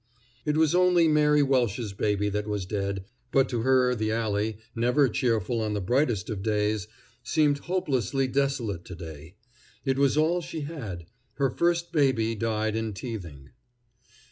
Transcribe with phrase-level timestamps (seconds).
[0.45, 5.07] It was only Mary Welsh's baby that was dead, but to her the alley, never
[5.07, 6.87] cheerful on the brightest of days,
[7.21, 9.35] seemed hopelessly desolate to day.
[9.85, 11.05] It was all she had.
[11.35, 13.51] Her first baby died in teething.